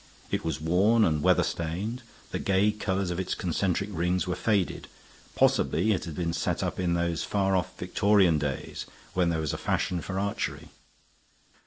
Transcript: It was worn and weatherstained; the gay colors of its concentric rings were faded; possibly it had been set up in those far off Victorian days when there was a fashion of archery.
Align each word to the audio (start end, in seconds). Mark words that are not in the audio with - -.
It 0.31 0.43
was 0.43 0.59
worn 0.59 1.03
and 1.05 1.21
weatherstained; 1.21 2.01
the 2.31 2.39
gay 2.39 2.71
colors 2.71 3.11
of 3.11 3.19
its 3.19 3.35
concentric 3.35 3.91
rings 3.93 4.25
were 4.25 4.33
faded; 4.35 4.87
possibly 5.35 5.91
it 5.91 6.05
had 6.05 6.15
been 6.15 6.33
set 6.33 6.63
up 6.63 6.79
in 6.79 6.95
those 6.95 7.23
far 7.23 7.55
off 7.55 7.77
Victorian 7.77 8.39
days 8.39 8.87
when 9.13 9.29
there 9.29 9.37
was 9.39 9.53
a 9.53 9.59
fashion 9.59 9.99
of 9.99 10.09
archery. 10.09 10.69